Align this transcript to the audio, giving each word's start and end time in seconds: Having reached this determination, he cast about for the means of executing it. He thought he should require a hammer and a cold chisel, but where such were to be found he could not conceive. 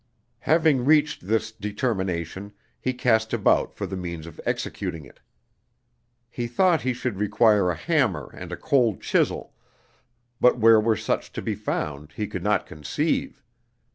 Having 0.49 0.83
reached 0.83 1.27
this 1.27 1.51
determination, 1.51 2.53
he 2.79 2.91
cast 2.91 3.33
about 3.33 3.75
for 3.75 3.85
the 3.85 3.95
means 3.95 4.25
of 4.25 4.41
executing 4.47 5.05
it. 5.05 5.19
He 6.31 6.47
thought 6.47 6.81
he 6.81 6.91
should 6.91 7.17
require 7.19 7.69
a 7.69 7.75
hammer 7.75 8.31
and 8.35 8.51
a 8.51 8.57
cold 8.57 8.99
chisel, 9.03 9.53
but 10.39 10.57
where 10.57 10.81
such 10.95 11.29
were 11.29 11.33
to 11.35 11.41
be 11.43 11.53
found 11.53 12.13
he 12.13 12.25
could 12.25 12.41
not 12.41 12.65
conceive. 12.65 13.43